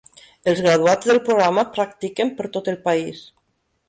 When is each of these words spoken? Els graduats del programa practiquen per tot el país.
Els 0.51 0.61
graduats 0.67 1.09
del 1.09 1.19
programa 1.27 1.65
practiquen 1.75 2.31
per 2.39 2.47
tot 2.57 2.71
el 2.73 2.79
país. 2.89 3.21